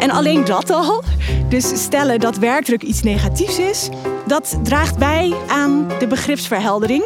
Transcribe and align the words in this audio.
En 0.00 0.10
alleen 0.10 0.44
dat 0.44 0.70
al, 0.70 1.02
dus 1.48 1.82
stellen 1.82 2.20
dat 2.20 2.36
werkdruk 2.36 2.82
iets 2.82 3.02
negatiefs 3.02 3.58
is, 3.58 3.88
dat 4.26 4.58
draagt 4.62 4.98
bij 4.98 5.34
aan 5.48 5.88
de 5.98 6.06
begripsverheldering. 6.06 7.04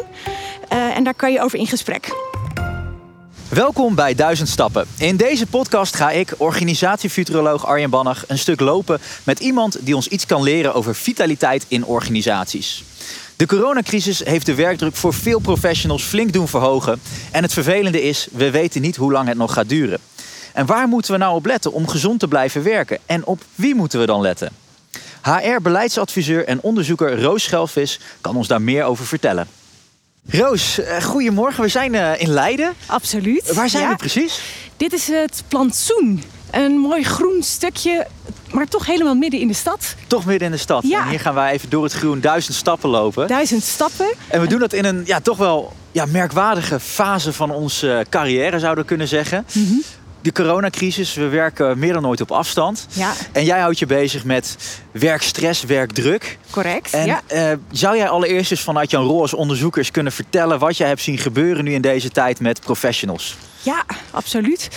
Uh, 0.73 0.97
en 0.97 1.03
daar 1.03 1.13
kan 1.13 1.31
je 1.31 1.41
over 1.41 1.59
in 1.59 1.67
gesprek. 1.67 2.15
Welkom 3.49 3.95
bij 3.95 4.15
Duizend 4.15 4.49
Stappen. 4.49 4.87
In 4.97 5.17
deze 5.17 5.47
podcast 5.47 5.95
ga 5.95 6.11
ik, 6.11 6.33
organisatiefuturoloog 6.37 7.65
Arjen 7.65 7.89
Bannach, 7.89 8.23
een 8.27 8.37
stuk 8.37 8.59
lopen 8.59 8.99
met 9.23 9.39
iemand 9.39 9.77
die 9.85 9.95
ons 9.95 10.07
iets 10.07 10.25
kan 10.25 10.43
leren 10.43 10.73
over 10.73 10.95
vitaliteit 10.95 11.65
in 11.67 11.85
organisaties. 11.85 12.83
De 13.35 13.45
coronacrisis 13.45 14.23
heeft 14.23 14.45
de 14.45 14.55
werkdruk 14.55 14.95
voor 14.95 15.13
veel 15.13 15.39
professionals 15.39 16.03
flink 16.03 16.33
doen 16.33 16.47
verhogen. 16.47 17.01
En 17.31 17.43
het 17.43 17.53
vervelende 17.53 18.01
is, 18.01 18.27
we 18.31 18.51
weten 18.51 18.81
niet 18.81 18.95
hoe 18.95 19.11
lang 19.11 19.27
het 19.27 19.37
nog 19.37 19.53
gaat 19.53 19.69
duren. 19.69 19.99
En 20.55 20.65
waar 20.65 20.87
moeten 20.87 21.11
we 21.11 21.17
nou 21.17 21.35
op 21.35 21.45
letten 21.45 21.71
om 21.71 21.87
gezond 21.87 22.19
te 22.19 22.27
blijven 22.27 22.63
werken? 22.63 22.97
En 23.05 23.25
op 23.25 23.41
wie 23.55 23.75
moeten 23.75 23.99
we 23.99 24.05
dan 24.05 24.21
letten? 24.21 24.49
HR-beleidsadviseur 25.21 26.45
en 26.45 26.61
onderzoeker 26.61 27.21
Roos 27.21 27.43
Schelvis 27.43 27.99
kan 28.21 28.35
ons 28.35 28.47
daar 28.47 28.61
meer 28.61 28.83
over 28.83 29.05
vertellen. 29.05 29.47
Roos, 30.29 30.79
eh, 30.79 31.03
goedemorgen. 31.03 31.63
We 31.63 31.69
zijn 31.69 31.95
eh, 31.95 32.21
in 32.21 32.29
Leiden. 32.29 32.73
Absoluut. 32.85 33.53
Waar 33.53 33.69
zijn 33.69 33.89
we 33.89 33.95
precies? 33.95 34.41
Dit 34.77 34.93
is 34.93 35.07
het 35.07 35.43
plantsoen. 35.47 36.23
Een 36.51 36.71
mooi 36.71 37.03
groen 37.03 37.43
stukje, 37.43 38.07
maar 38.51 38.67
toch 38.67 38.85
helemaal 38.85 39.15
midden 39.15 39.39
in 39.39 39.47
de 39.47 39.53
stad. 39.53 39.95
Toch 40.07 40.25
midden 40.25 40.47
in 40.47 40.53
de 40.53 40.59
stad. 40.59 40.83
Ja. 40.87 41.01
En 41.01 41.09
hier 41.09 41.19
gaan 41.19 41.33
wij 41.33 41.51
even 41.51 41.69
door 41.69 41.83
het 41.83 41.93
groen 41.93 42.21
duizend 42.21 42.55
stappen 42.55 42.89
lopen. 42.89 43.27
Duizend 43.27 43.63
stappen. 43.63 44.13
En 44.27 44.41
we 44.41 44.47
doen 44.47 44.59
dat 44.59 44.73
in 44.73 44.85
een 44.85 45.03
ja, 45.05 45.19
toch 45.19 45.37
wel 45.37 45.73
ja, 45.91 46.05
merkwaardige 46.05 46.79
fase 46.79 47.33
van 47.33 47.51
onze 47.51 48.05
carrière, 48.09 48.59
zouden 48.59 48.83
we 48.83 48.89
kunnen 48.89 49.07
zeggen. 49.07 49.45
Mm 49.53 49.81
de 50.25 50.31
coronacrisis. 50.31 51.13
We 51.13 51.27
werken 51.27 51.79
meer 51.79 51.93
dan 51.93 52.07
ooit 52.07 52.21
op 52.21 52.31
afstand. 52.31 52.87
Ja. 52.89 53.13
En 53.31 53.45
jij 53.45 53.59
houdt 53.59 53.79
je 53.79 53.85
bezig 53.85 54.23
met 54.23 54.57
werkstress, 54.91 55.63
werkdruk. 55.63 56.37
Correct. 56.49 56.93
En 56.93 57.05
ja. 57.05 57.21
uh, 57.33 57.51
zou 57.71 57.97
jij 57.97 58.09
allereerst 58.09 58.51
eens 58.51 58.61
vanuit 58.61 58.91
jouw 58.91 59.03
rol 59.03 59.21
als 59.21 59.33
onderzoekers 59.33 59.91
kunnen 59.91 60.11
vertellen 60.11 60.59
wat 60.59 60.77
jij 60.77 60.87
hebt 60.87 61.01
zien 61.01 61.17
gebeuren 61.17 61.63
nu 61.63 61.73
in 61.73 61.81
deze 61.81 62.09
tijd 62.09 62.39
met 62.39 62.59
professionals? 62.59 63.35
Ja, 63.65 63.85
absoluut. 64.11 64.69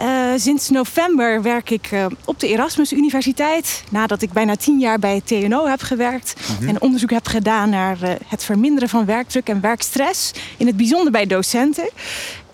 Uh, 0.00 0.32
sinds 0.36 0.70
november 0.70 1.42
werk 1.42 1.70
ik 1.70 1.90
uh, 1.90 2.06
op 2.24 2.40
de 2.40 2.48
Erasmus 2.48 2.92
Universiteit. 2.92 3.84
Nadat 3.90 4.22
ik 4.22 4.32
bijna 4.32 4.56
tien 4.56 4.78
jaar 4.78 4.98
bij 4.98 5.14
het 5.14 5.26
TNO 5.26 5.66
heb 5.66 5.80
gewerkt. 5.80 6.34
Mm 6.60 6.68
En 6.68 6.80
onderzoek 6.80 7.10
heb 7.10 7.26
gedaan 7.26 7.70
naar 7.70 7.98
uh, 8.02 8.10
het 8.26 8.44
verminderen 8.44 8.88
van 8.88 9.04
werkdruk 9.04 9.48
en 9.48 9.60
werkstress. 9.60 10.32
In 10.56 10.66
het 10.66 10.76
bijzonder 10.76 11.12
bij 11.12 11.26
docenten. 11.26 11.88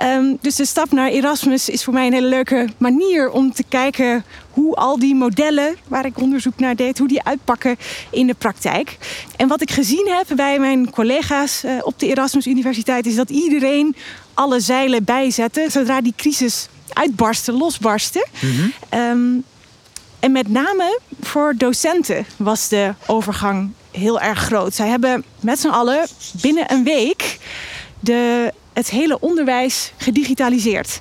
Um, 0.03 0.39
dus 0.41 0.57
de 0.57 0.67
stap 0.67 0.91
naar 0.91 1.09
Erasmus 1.09 1.69
is 1.69 1.85
voor 1.85 1.93
mij 1.93 2.07
een 2.07 2.13
hele 2.13 2.27
leuke 2.27 2.69
manier 2.79 3.31
om 3.31 3.53
te 3.53 3.65
kijken 3.69 4.25
hoe 4.53 4.75
al 4.75 4.99
die 4.99 5.15
modellen 5.15 5.77
waar 5.89 6.05
ik 6.05 6.21
onderzoek 6.21 6.59
naar 6.59 6.77
deed, 6.77 6.99
hoe 6.99 7.09
die 7.09 7.23
uitpakken 7.23 7.77
in 8.11 8.27
de 8.27 8.35
praktijk. 8.35 8.99
En 9.37 9.49
wat 9.49 9.63
ik 9.63 9.71
gezien 9.71 10.09
heb 10.09 10.37
bij 10.37 10.59
mijn 10.59 10.91
collega's 10.91 11.65
op 11.83 11.99
de 11.99 12.07
Erasmus 12.07 12.47
Universiteit 12.47 13.07
is 13.07 13.15
dat 13.15 13.31
iedereen 13.31 13.97
alle 14.35 14.61
zeilen 14.61 15.05
bijzette 15.05 15.67
zodra 15.71 16.01
die 16.01 16.15
crisis 16.17 16.69
uitbarsten, 16.93 17.55
losbarsten. 17.55 18.27
Mm 18.41 18.73
um, 18.95 19.45
en 20.23 20.33
met 20.33 20.49
name 20.49 21.01
voor 21.21 21.55
docenten 21.57 22.27
was 22.37 22.69
de 22.69 22.95
overgang 23.07 23.71
heel 23.91 24.21
erg 24.21 24.39
groot. 24.39 24.75
Zij 24.75 24.89
hebben 24.89 25.25
met 25.41 25.59
z'n 25.59 25.69
allen 25.69 26.07
binnen 26.43 26.73
een 26.73 26.85
week 26.85 27.39
de, 28.01 28.53
het 28.73 28.91
hele 28.91 29.21
onderwijs 29.21 29.93
gedigitaliseerd. 29.97 30.99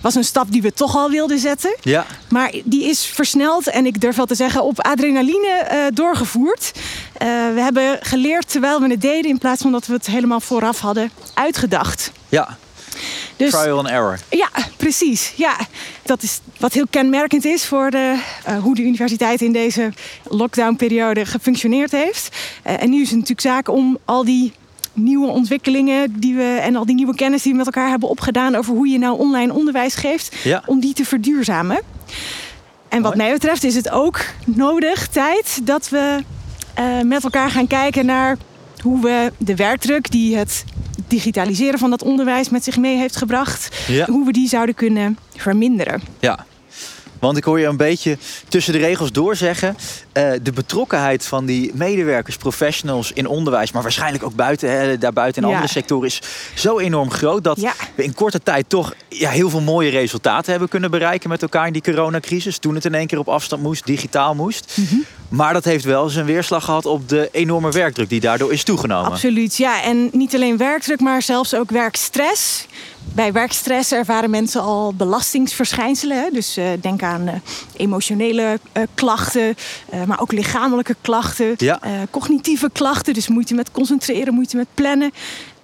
Was 0.00 0.14
een 0.14 0.24
stap 0.24 0.52
die 0.52 0.62
we 0.62 0.72
toch 0.72 0.96
al 0.96 1.10
wilden 1.10 1.38
zetten. 1.38 1.76
Ja. 1.80 2.06
Maar 2.28 2.54
die 2.64 2.84
is 2.84 3.06
versneld 3.06 3.66
en 3.66 3.86
ik 3.86 4.00
durf 4.00 4.16
wel 4.16 4.26
te 4.26 4.34
zeggen 4.34 4.64
op 4.64 4.80
adrenaline 4.80 5.68
uh, 5.72 5.78
doorgevoerd. 5.94 6.72
Uh, 6.74 7.28
we 7.54 7.60
hebben 7.60 7.98
geleerd 8.00 8.50
terwijl 8.50 8.80
we 8.80 8.90
het 8.90 9.00
deden 9.00 9.30
in 9.30 9.38
plaats 9.38 9.62
van 9.62 9.72
dat 9.72 9.86
we 9.86 9.92
het 9.92 10.06
helemaal 10.06 10.40
vooraf 10.40 10.80
hadden 10.80 11.10
uitgedacht. 11.34 12.12
Ja, 12.28 12.58
dus, 13.36 13.50
Trial 13.50 13.78
and 13.78 13.88
error. 13.88 14.18
Ja, 14.30 14.48
precies. 14.76 15.32
Ja, 15.36 15.56
dat 16.02 16.22
is 16.22 16.40
wat 16.58 16.72
heel 16.72 16.86
kenmerkend 16.90 17.44
is 17.44 17.64
voor 17.64 17.90
de, 17.90 18.18
uh, 18.48 18.58
hoe 18.58 18.74
de 18.74 18.82
universiteit 18.82 19.40
in 19.40 19.52
deze 19.52 19.92
lockdownperiode 20.28 21.26
gefunctioneerd 21.26 21.92
heeft. 21.92 22.36
En 22.62 22.90
nu 22.90 23.00
is 23.00 23.08
het 23.08 23.18
natuurlijk 23.18 23.40
zaak 23.40 23.68
om 23.68 23.98
al 24.04 24.24
die 24.24 24.52
nieuwe 24.92 25.26
ontwikkelingen 25.26 26.20
die 26.20 26.34
we 26.34 26.58
en 26.62 26.76
al 26.76 26.86
die 26.86 26.94
nieuwe 26.94 27.14
kennis 27.14 27.42
die 27.42 27.52
we 27.52 27.58
met 27.58 27.66
elkaar 27.66 27.88
hebben 27.88 28.08
opgedaan 28.08 28.54
over 28.54 28.74
hoe 28.74 28.88
je 28.88 28.98
nou 28.98 29.18
online 29.18 29.52
onderwijs 29.52 29.94
geeft, 29.94 30.36
ja. 30.42 30.62
om 30.66 30.80
die 30.80 30.94
te 30.94 31.04
verduurzamen. 31.04 31.80
En 32.88 33.02
wat 33.02 33.16
mij 33.16 33.32
betreft 33.32 33.64
is 33.64 33.74
het 33.74 33.90
ook 33.90 34.20
nodig 34.44 35.08
tijd 35.08 35.66
dat 35.66 35.88
we 35.88 36.18
uh, 36.78 37.00
met 37.00 37.24
elkaar 37.24 37.50
gaan 37.50 37.66
kijken 37.66 38.06
naar 38.06 38.36
hoe 38.82 39.00
we 39.00 39.32
de 39.38 39.56
werkdruk 39.56 40.10
die 40.10 40.36
het 40.36 40.64
digitaliseren 41.08 41.78
van 41.78 41.90
dat 41.90 42.02
onderwijs 42.02 42.48
met 42.48 42.64
zich 42.64 42.76
mee 42.76 42.96
heeft 42.96 43.16
gebracht. 43.16 43.86
Hoe 44.06 44.24
we 44.24 44.32
die 44.32 44.48
zouden 44.48 44.74
kunnen 44.74 45.18
verminderen. 45.36 46.02
Ja, 46.20 46.46
want 47.22 47.36
ik 47.36 47.44
hoor 47.44 47.60
je 47.60 47.66
een 47.66 47.76
beetje 47.76 48.18
tussen 48.48 48.72
de 48.72 48.78
regels 48.78 49.12
doorzeggen. 49.12 49.76
Uh, 50.12 50.32
de 50.42 50.52
betrokkenheid 50.52 51.26
van 51.26 51.46
die 51.46 51.70
medewerkers, 51.74 52.36
professionals 52.36 53.12
in 53.12 53.26
onderwijs, 53.26 53.72
maar 53.72 53.82
waarschijnlijk 53.82 54.24
ook 54.24 54.34
buiten, 54.34 54.70
hè, 54.70 54.98
daarbuiten 54.98 55.42
in 55.42 55.48
andere 55.48 55.68
sectoren, 55.68 56.06
is 56.06 56.20
zo 56.54 56.78
enorm 56.78 57.10
groot 57.10 57.44
dat 57.44 57.58
we 57.94 58.04
in 58.04 58.14
korte 58.14 58.42
tijd 58.42 58.68
toch 58.68 58.94
ja, 59.08 59.30
heel 59.30 59.50
veel 59.50 59.60
mooie 59.60 59.90
resultaten 59.90 60.50
hebben 60.50 60.68
kunnen 60.68 60.90
bereiken 60.90 61.28
met 61.28 61.42
elkaar 61.42 61.66
in 61.66 61.72
die 61.72 61.82
coronacrisis. 61.82 62.58
Toen 62.58 62.74
het 62.74 62.84
in 62.84 62.94
één 62.94 63.06
keer 63.06 63.18
op 63.18 63.28
afstand 63.28 63.62
moest, 63.62 63.86
digitaal 63.86 64.34
moest. 64.34 64.76
Mhm. 64.76 64.96
Maar 65.28 65.52
dat 65.52 65.64
heeft 65.64 65.84
wel 65.84 66.08
zijn 66.08 66.26
weerslag 66.26 66.64
gehad 66.64 66.86
op 66.86 67.08
de 67.08 67.28
enorme 67.32 67.70
werkdruk 67.70 68.08
die 68.08 68.20
daardoor 68.20 68.52
is 68.52 68.62
toegenomen. 68.62 69.10
Absoluut, 69.10 69.56
ja. 69.56 69.82
En 69.82 70.08
niet 70.12 70.34
alleen 70.34 70.56
werkdruk, 70.56 71.00
maar 71.00 71.22
zelfs 71.22 71.54
ook 71.54 71.70
werkstress. 71.70 72.66
Bij 73.14 73.32
werkstress 73.32 73.92
ervaren 73.92 74.30
mensen 74.30 74.62
al 74.62 74.94
belastingsverschijnselen. 74.94 76.32
Dus 76.32 76.58
uh, 76.58 76.64
denk 76.80 77.02
aan 77.02 77.28
uh, 77.28 77.34
emotionele 77.76 78.58
uh, 78.76 78.82
klachten, 78.94 79.56
maar 80.06 80.20
ook 80.20 80.32
lichamelijke 80.32 80.96
klachten. 81.00 81.54
Ja. 81.56 81.80
cognitieve 82.10 82.70
klachten, 82.72 83.14
dus 83.14 83.28
moeite 83.28 83.54
met 83.54 83.70
concentreren, 83.70 84.34
moeite 84.34 84.56
met 84.56 84.66
plannen. 84.74 85.12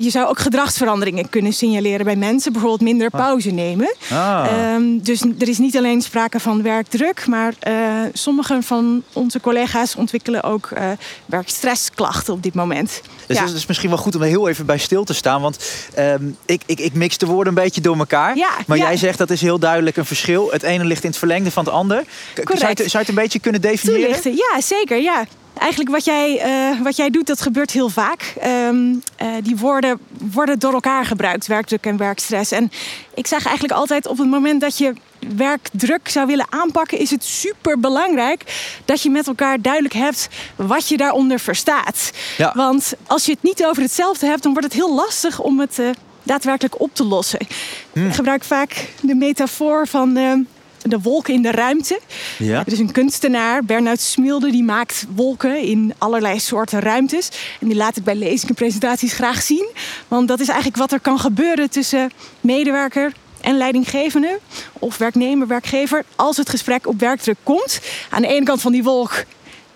Je 0.01 0.11
zou 0.11 0.27
ook 0.27 0.39
gedragsveranderingen 0.39 1.29
kunnen 1.29 1.53
signaleren 1.53 2.05
bij 2.05 2.17
mensen. 2.17 2.53
Bijvoorbeeld 2.53 2.83
minder 2.83 3.09
ah. 3.11 3.21
pauze 3.21 3.51
nemen. 3.51 3.95
Ah. 4.11 4.75
Um, 4.75 5.03
dus 5.03 5.21
er 5.21 5.49
is 5.49 5.59
niet 5.59 5.77
alleen 5.77 6.03
sprake 6.03 6.41
van 6.41 6.63
werkdruk. 6.63 7.27
Maar 7.27 7.55
uh, 7.69 7.75
sommige 8.13 8.63
van 8.63 9.03
onze 9.13 9.41
collega's 9.41 9.97
ontwikkelen 9.97 10.43
ook 10.43 10.71
uh, 10.75 10.91
werkstressklachten 11.27 12.35
op 12.35 12.43
dit 12.43 12.55
moment. 12.55 13.03
Dus 13.27 13.37
ja. 13.37 13.45
het 13.45 13.55
is 13.55 13.67
misschien 13.67 13.89
wel 13.89 13.99
goed 13.99 14.15
om 14.15 14.23
er 14.23 14.29
heel 14.29 14.49
even 14.49 14.67
bij 14.67 14.79
stil 14.79 15.05
te 15.05 15.15
staan. 15.15 15.41
Want 15.43 15.59
um, 15.99 16.37
ik, 16.47 16.63
ik, 16.67 16.81
ik 16.81 16.95
mix 16.95 17.19
de 17.19 17.27
woorden 17.27 17.57
een 17.57 17.63
beetje 17.63 17.81
door 17.81 17.99
elkaar. 17.99 18.37
Ja, 18.37 18.51
maar 18.67 18.77
ja. 18.77 18.85
jij 18.85 18.97
zegt 18.97 19.19
dat 19.19 19.31
is 19.31 19.41
heel 19.41 19.59
duidelijk 19.59 19.97
een 19.97 20.05
verschil. 20.05 20.49
Het 20.51 20.63
ene 20.63 20.85
ligt 20.85 21.03
in 21.03 21.09
het 21.09 21.19
verlengde 21.19 21.51
van 21.51 21.65
het 21.65 21.73
ander. 21.73 22.05
Zou 22.35 22.59
je, 22.59 22.67
het, 22.67 22.79
zou 22.79 22.89
je 22.91 22.99
het 22.99 23.09
een 23.09 23.15
beetje 23.15 23.39
kunnen 23.39 23.61
definiëren? 23.61 24.03
Toelichten. 24.03 24.37
Ja, 24.37 24.61
zeker. 24.61 25.01
Ja 25.03 25.27
eigenlijk 25.59 25.91
wat 25.91 26.05
jij, 26.05 26.47
uh, 26.47 26.81
wat 26.81 26.97
jij 26.97 27.11
doet, 27.11 27.27
dat 27.27 27.41
gebeurt 27.41 27.71
heel 27.71 27.89
vaak. 27.89 28.35
Um, 28.45 29.03
uh, 29.23 29.29
die 29.43 29.57
woorden 29.57 29.99
worden 30.33 30.59
door 30.59 30.73
elkaar 30.73 31.05
gebruikt, 31.05 31.47
werkdruk 31.47 31.87
en 31.87 31.97
werkstress. 31.97 32.53
En 32.53 32.71
ik 33.15 33.27
zeg 33.27 33.45
eigenlijk 33.45 33.79
altijd 33.79 34.07
op 34.07 34.19
het 34.19 34.29
moment 34.29 34.61
dat 34.61 34.79
je 34.79 34.93
werkdruk 35.37 36.09
zou 36.09 36.27
willen 36.27 36.47
aanpakken, 36.49 36.99
is 36.99 37.11
het 37.11 37.25
super 37.25 37.81
belangrijk 37.81 38.45
dat 38.85 39.03
je 39.03 39.11
met 39.11 39.27
elkaar 39.27 39.61
duidelijk 39.61 39.95
hebt 39.95 40.29
wat 40.57 40.89
je 40.89 40.97
daaronder 40.97 41.41
verstaat. 41.41 42.11
Ja. 42.37 42.53
Want 42.55 42.93
als 43.07 43.25
je 43.25 43.33
het 43.33 43.43
niet 43.43 43.65
over 43.65 43.83
hetzelfde 43.83 44.27
hebt, 44.27 44.43
dan 44.43 44.53
wordt 44.53 44.67
het 44.67 44.77
heel 44.77 44.95
lastig 44.95 45.41
om 45.41 45.61
het 45.61 45.79
uh, 45.79 45.91
daadwerkelijk 46.23 46.81
op 46.81 46.95
te 46.95 47.05
lossen. 47.05 47.47
Hmm. 47.93 48.07
Ik 48.07 48.15
gebruik 48.15 48.45
vaak 48.45 48.89
de 49.01 49.15
metafoor 49.15 49.87
van 49.87 50.47
de 50.89 51.01
wolken 51.01 51.35
in 51.35 51.43
de 51.43 51.51
ruimte. 51.51 52.01
Ja. 52.39 52.59
Er 52.67 52.73
is 52.73 52.79
een 52.79 52.93
kunstenaar, 52.93 53.65
Bernard 53.65 54.01
Smilde, 54.01 54.51
die 54.51 54.65
maakt 54.65 55.07
wolken 55.15 55.63
in 55.63 55.95
allerlei 55.99 56.41
soorten 56.41 56.81
ruimtes. 56.81 57.29
En 57.61 57.67
die 57.67 57.77
laat 57.77 57.97
ik 57.97 58.05
bij 58.05 58.15
lezingen 58.15 58.49
en 58.49 58.55
presentaties 58.55 59.13
graag 59.13 59.43
zien. 59.43 59.69
Want 60.09 60.29
dat 60.29 60.41
is 60.41 60.49
eigenlijk 60.49 60.79
wat 60.79 60.93
er 60.93 61.01
kan 61.01 61.19
gebeuren 61.19 61.71
tussen 61.71 62.11
medewerker 62.41 63.13
en 63.41 63.57
leidinggevende 63.57 64.39
of 64.73 64.99
werknemer, 64.99 65.47
werkgever, 65.47 66.05
als 66.17 66.37
het 66.37 66.49
gesprek 66.49 66.87
op 66.87 67.01
werkdruk 67.01 67.39
komt. 67.43 67.81
Aan 68.11 68.23
de 68.23 68.29
ene 68.29 68.45
kant 68.45 68.61
van 68.61 68.73
die 68.73 68.83
wolk 68.83 69.25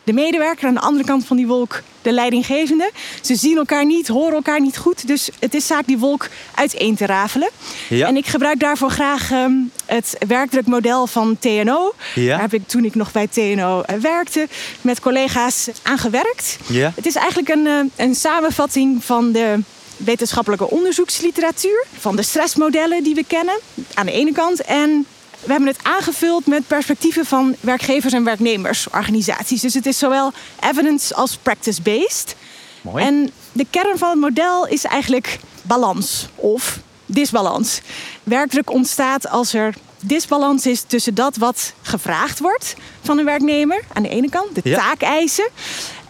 de 0.05 0.13
medewerker, 0.13 0.69
aan 0.69 0.75
de 0.75 0.81
andere 0.81 1.05
kant 1.05 1.25
van 1.25 1.37
die 1.37 1.47
wolk 1.47 1.83
de 2.03 2.13
leidinggevende. 2.13 2.91
Ze 3.21 3.35
zien 3.35 3.57
elkaar 3.57 3.85
niet, 3.85 4.09
horen 4.09 4.35
elkaar 4.35 4.61
niet 4.61 4.79
goed. 4.79 5.07
Dus 5.07 5.31
het 5.39 5.55
is 5.55 5.67
zaak 5.67 5.87
die 5.87 5.99
wolk 5.99 6.29
uiteen 6.55 6.97
te 6.97 7.07
rafelen. 7.07 7.49
Ja. 7.89 8.07
En 8.07 8.17
ik 8.17 8.27
gebruik 8.27 8.61
daarvoor 8.61 8.91
graag 8.91 9.31
um, 9.31 9.71
het 9.87 10.17
werkdrukmodel 10.29 11.07
van 11.07 11.39
TNO. 11.39 11.95
Ja. 12.15 12.29
Daar 12.29 12.41
heb 12.41 12.55
ik 12.55 12.69
toen 12.69 12.85
ik 12.85 12.95
nog 12.95 13.13
bij 13.13 13.27
TNO 13.27 13.83
uh, 13.91 13.97
werkte 13.97 14.49
met 14.81 15.01
collega's 15.01 15.69
aan 15.83 15.99
gewerkt. 15.99 16.59
Ja. 16.67 16.93
Het 16.95 17.07
is 17.07 17.15
eigenlijk 17.15 17.49
een, 17.49 17.67
uh, 17.67 17.81
een 17.97 18.15
samenvatting 18.15 19.05
van 19.05 19.33
de 19.33 19.59
wetenschappelijke 19.97 20.71
onderzoeksliteratuur. 20.71 21.85
Van 21.99 22.17
de 22.17 22.23
stressmodellen 22.23 23.03
die 23.03 23.15
we 23.15 23.25
kennen 23.27 23.59
aan 23.95 24.07
de 24.07 24.13
ene 24.13 24.33
kant. 24.33 24.63
En 24.63 25.07
we 25.45 25.51
hebben 25.53 25.69
het 25.69 25.79
aangevuld 25.83 26.47
met 26.47 26.67
perspectieven 26.67 27.27
van 27.27 27.57
werkgevers 27.61 28.13
en 28.13 28.25
werknemersorganisaties. 28.25 29.61
Dus 29.61 29.75
het 29.75 29.87
is 29.87 29.99
zowel 29.99 30.33
evidence 30.61 31.15
als 31.15 31.37
practice-based. 31.37 32.37
Mooi. 32.81 33.05
En 33.05 33.31
de 33.53 33.67
kern 33.71 33.99
van 33.99 34.11
het 34.11 34.19
model 34.19 34.67
is 34.67 34.85
eigenlijk 34.85 35.39
balans 35.63 36.29
of 36.35 36.79
disbalans. 37.07 37.81
Werkdruk 38.23 38.71
ontstaat 38.71 39.29
als 39.29 39.55
er 39.55 39.75
disbalans 40.01 40.67
is 40.67 40.83
tussen 40.87 41.15
dat 41.15 41.37
wat 41.37 41.73
gevraagd 41.83 42.39
wordt 42.39 42.75
van 43.03 43.19
een 43.19 43.25
werknemer 43.25 43.81
aan 43.93 44.03
de 44.03 44.09
ene 44.09 44.29
kant, 44.29 44.55
de 44.55 44.61
Ja. 44.65 44.77
taakeisen, 44.77 45.49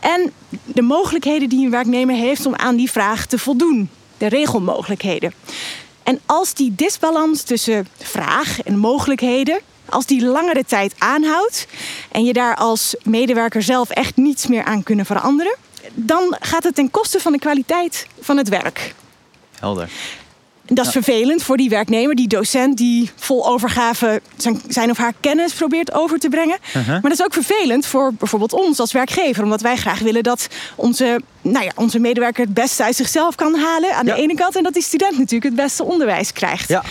en 0.00 0.32
de 0.64 0.82
mogelijkheden 0.82 1.48
die 1.48 1.64
een 1.64 1.70
werknemer 1.70 2.14
heeft 2.14 2.46
om 2.46 2.54
aan 2.54 2.76
die 2.76 2.90
vraag 2.90 3.26
te 3.26 3.38
voldoen, 3.38 3.90
de 4.18 4.26
regelmogelijkheden. 4.26 5.32
En 6.02 6.20
als 6.26 6.54
die 6.54 6.74
disbalans 6.74 7.42
tussen 7.42 7.88
vraag 7.98 8.62
en 8.62 8.78
mogelijkheden, 8.78 9.60
als 9.88 10.06
die 10.06 10.24
langere 10.24 10.64
tijd 10.64 10.94
aanhoudt 10.98 11.66
en 12.10 12.24
je 12.24 12.32
daar 12.32 12.56
als 12.56 12.94
medewerker 13.02 13.62
zelf 13.62 13.90
echt 13.90 14.16
niets 14.16 14.46
meer 14.46 14.64
aan 14.64 14.82
kunnen 14.82 15.06
veranderen, 15.06 15.56
dan 15.94 16.36
gaat 16.40 16.64
het 16.64 16.74
ten 16.74 16.90
koste 16.90 17.20
van 17.20 17.32
de 17.32 17.38
kwaliteit 17.38 18.06
van 18.20 18.36
het 18.36 18.48
werk. 18.48 18.94
Helder. 19.58 19.90
Dat 20.74 20.86
is 20.86 20.92
vervelend 20.92 21.42
voor 21.42 21.56
die 21.56 21.68
werknemer, 21.68 22.14
die 22.14 22.28
docent 22.28 22.76
die 22.76 23.10
vol 23.16 23.46
overgave 23.48 24.20
zijn, 24.36 24.62
zijn 24.68 24.90
of 24.90 24.96
haar 24.96 25.12
kennis 25.20 25.52
probeert 25.52 25.92
over 25.92 26.18
te 26.18 26.28
brengen. 26.28 26.58
Uh-huh. 26.68 26.86
Maar 26.86 27.00
dat 27.00 27.12
is 27.12 27.22
ook 27.22 27.32
vervelend 27.32 27.86
voor 27.86 28.12
bijvoorbeeld 28.14 28.52
ons 28.52 28.78
als 28.80 28.92
werkgever, 28.92 29.42
omdat 29.42 29.60
wij 29.60 29.76
graag 29.76 29.98
willen 29.98 30.22
dat 30.22 30.46
onze, 30.74 31.20
nou 31.42 31.64
ja, 31.64 31.72
onze 31.74 31.98
medewerker 31.98 32.44
het 32.44 32.54
beste 32.54 32.84
uit 32.84 32.96
zichzelf 32.96 33.34
kan 33.34 33.54
halen 33.54 33.94
aan 33.94 34.06
Ja. 34.06 34.14
de 34.14 34.20
ene 34.22 34.34
kant 34.34 34.56
en 34.56 34.62
dat 34.62 34.72
die 34.72 34.82
student 34.82 35.12
natuurlijk 35.18 35.44
het 35.44 35.54
beste 35.54 35.84
onderwijs 35.84 36.32
krijgt. 36.32 36.68
Ja. 36.68 36.82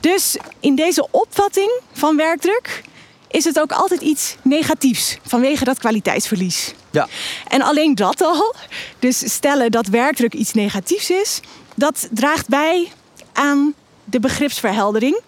Dus 0.00 0.36
in 0.60 0.74
deze 0.74 1.06
opvatting 1.10 1.80
van 1.92 2.16
werkdruk 2.16 2.82
is 3.28 3.44
het 3.44 3.60
ook 3.60 3.72
altijd 3.72 4.00
iets 4.00 4.36
negatiefs 4.42 5.18
vanwege 5.26 5.64
dat 5.64 5.78
kwaliteitsverlies. 5.78 6.74
Ja. 6.90 7.08
En 7.48 7.62
alleen 7.62 7.94
dat 7.94 8.20
al, 8.22 8.54
dus 8.98 9.32
stellen 9.32 9.70
dat 9.70 9.86
werkdruk 9.86 10.34
iets 10.34 10.52
negatiefs 10.52 11.10
is, 11.10 11.40
dat 11.74 12.08
draagt 12.10 12.48
bij 12.48 12.92
aan 13.32 13.74
de 14.04 14.20
begripsverheldering. 14.20 15.20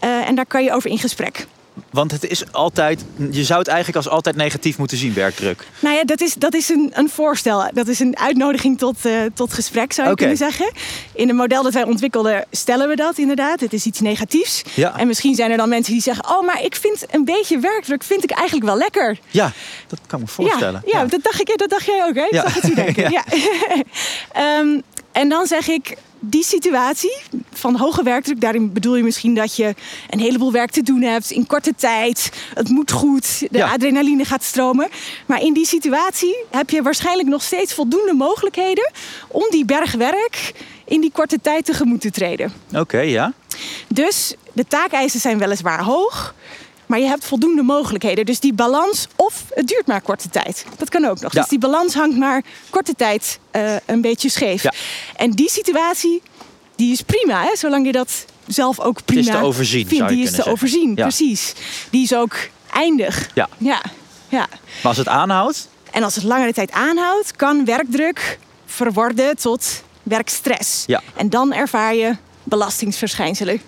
Eh, 0.00 0.28
en 0.28 0.34
daar 0.34 0.46
kan 0.46 0.64
je 0.64 0.72
over 0.72 0.90
in 0.90 0.98
gesprek. 0.98 1.46
Want 1.90 2.10
het 2.10 2.24
is 2.24 2.52
altijd, 2.52 3.04
je 3.30 3.44
zou 3.44 3.58
het 3.58 3.68
eigenlijk 3.68 3.96
als 4.04 4.08
altijd 4.14 4.36
negatief 4.36 4.78
moeten 4.78 4.96
zien, 4.96 5.14
werkdruk. 5.14 5.66
Nou 5.80 5.94
ja, 5.96 6.04
dat 6.04 6.20
is, 6.20 6.34
dat 6.34 6.54
is 6.54 6.68
een, 6.68 6.90
een 6.94 7.08
voorstel. 7.10 7.68
Dat 7.72 7.88
is 7.88 7.98
een 8.00 8.16
uitnodiging 8.18 8.78
tot, 8.78 9.04
eh, 9.04 9.12
tot 9.34 9.52
gesprek, 9.52 9.92
zou 9.92 10.08
je 10.08 10.14
kunnen 10.14 10.36
zeggen. 10.36 10.72
In 11.14 11.28
het 11.28 11.36
model 11.36 11.62
dat 11.62 11.72
wij 11.72 11.84
ontwikkelden, 11.84 12.44
stellen 12.50 12.88
we 12.88 12.96
dat 12.96 13.18
inderdaad. 13.18 13.60
Het 13.60 13.72
is 13.72 13.84
iets 13.86 14.00
negatiefs. 14.00 14.62
Ja. 14.74 14.98
En 14.98 15.06
misschien 15.06 15.34
zijn 15.34 15.50
er 15.50 15.56
dan 15.56 15.68
mensen 15.68 15.92
die 15.92 16.02
zeggen... 16.02 16.28
oh, 16.28 16.46
maar 16.46 16.62
ik 16.62 16.76
vind 16.76 17.04
een 17.10 17.24
beetje 17.24 17.58
werkdruk 17.58 18.02
vind 18.02 18.22
ik 18.22 18.30
eigenlijk 18.30 18.66
wel 18.66 18.76
lekker. 18.78 19.18
Ja, 19.30 19.52
dat 19.86 19.98
kan 20.06 20.18
ik 20.20 20.24
me 20.26 20.30
voorstellen. 20.32 20.82
Ja, 20.86 21.00
ja, 21.00 21.06
Dat, 21.06 21.22
dacht 21.22 21.40
ik, 21.40 21.52
dat 21.56 21.70
dacht 21.70 21.84
jij 21.86 22.04
ook, 22.04 22.14
hè? 22.14 22.24
Ik 22.24 22.32
Ja. 22.32 22.44
het 22.48 22.68
u 22.68 22.74
denken. 22.84 23.10
Ja. 23.10 23.24
ja. 23.30 23.82
Ehm, 24.32 24.80
en 25.12 25.28
dan 25.28 25.46
zeg 25.46 25.68
ik, 25.68 25.96
die 26.20 26.44
situatie 26.44 27.16
van 27.52 27.76
hoge 27.76 28.02
werkdruk... 28.02 28.40
daarin 28.40 28.72
bedoel 28.72 28.96
je 28.96 29.02
misschien 29.02 29.34
dat 29.34 29.56
je 29.56 29.74
een 30.10 30.20
heleboel 30.20 30.52
werk 30.52 30.70
te 30.70 30.82
doen 30.82 31.02
hebt... 31.02 31.30
in 31.30 31.46
korte 31.46 31.74
tijd, 31.76 32.30
het 32.54 32.68
moet 32.68 32.90
goed, 32.92 33.38
de 33.50 33.58
Ja. 33.58 33.72
adrenaline 33.72 34.24
gaat 34.24 34.42
stromen. 34.44 34.88
Maar 35.26 35.40
in 35.42 35.52
die 35.52 35.66
situatie 35.66 36.36
heb 36.50 36.70
je 36.70 36.82
waarschijnlijk 36.82 37.28
nog 37.28 37.42
steeds 37.42 37.74
voldoende 37.74 38.12
mogelijkheden... 38.12 38.90
om 39.28 39.46
die 39.50 39.64
berg 39.64 39.92
werk 39.92 40.52
in 40.84 41.00
die 41.00 41.10
korte 41.12 41.38
tijd 41.42 41.64
tegemoet 41.64 42.00
te 42.00 42.10
treden. 42.10 42.52
Oké, 42.74 43.00
ja. 43.00 43.32
Dus 43.88 44.34
de 44.52 44.64
taakeisen 44.66 45.20
zijn 45.20 45.38
weliswaar 45.38 45.82
hoog, 45.82 46.34
maar 46.86 46.98
je 46.98 47.06
hebt 47.06 47.24
voldoende 47.24 47.62
mogelijkheden. 47.62 48.26
Dus 48.26 48.40
die 48.40 48.52
balans, 48.52 49.06
of 49.16 49.44
het 49.54 49.66
duurt 49.68 49.86
maar 49.86 50.00
korte 50.00 50.28
tijd. 50.28 50.64
Dat 50.76 50.88
kan 50.88 51.04
ook 51.04 51.20
nog. 51.20 51.32
Ja. 51.32 51.40
Dus 51.40 51.48
die 51.48 51.58
balans 51.58 51.94
hangt 51.94 52.16
maar 52.16 52.42
korte 52.70 52.94
tijd 52.94 53.38
eh, 53.50 53.74
een 53.86 54.00
beetje 54.00 54.28
scheef. 54.28 54.62
Ja. 54.62 54.72
En 55.16 55.30
die 55.30 55.50
situatie, 55.50 56.22
die 56.76 56.92
is 56.92 57.02
prima, 57.02 57.42
hè? 57.42 57.56
zolang 57.56 57.86
je 57.86 57.92
dat 57.92 58.24
zelf 58.46 58.80
ook 58.80 59.04
prima 59.04 59.30
te 59.38 59.44
overzien, 59.46 59.88
vindt. 59.88 60.08
die 60.08 60.22
is 60.22 60.28
te 60.28 60.34
zeggen. 60.34 60.52
overzien, 60.52 60.92
Ja. 60.94 61.02
precies. 61.02 61.52
Die 61.90 62.02
is 62.02 62.14
ook 62.14 62.36
eindig. 62.72 63.30
Ja. 63.34 63.48
ja. 63.58 63.82
ja. 64.28 64.46
Maar 64.48 64.82
als 64.82 64.96
het 64.96 65.08
aanhoudt, 65.08 65.68
En 65.90 66.02
als 66.02 66.14
het 66.14 66.24
langere 66.24 66.52
tijd 66.52 66.70
aanhoudt, 66.70 67.36
kan 67.36 67.64
werkdruk 67.64 68.38
verworden 68.66 69.36
tot 69.36 69.82
werkstress. 70.02 70.84
Ja. 70.86 71.02
En 71.16 71.30
dan 71.30 71.52
ervaar 71.52 71.94
je 71.94 72.16
belastingsverschijnselen. 72.42 73.60